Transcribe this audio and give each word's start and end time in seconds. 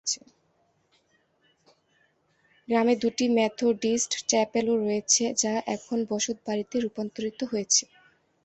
গ্রামে 2.67 2.93
দুটি 3.01 3.25
মেথোডিস্ট 3.37 4.11
চ্যাপেলও 4.29 4.75
রয়েছে, 4.77 5.23
যা 5.41 5.53
এখন 5.75 5.97
বসতবাড়িতে 6.11 6.75
রূপান্তরিত 6.79 7.39
হয়েছে। 7.51 7.83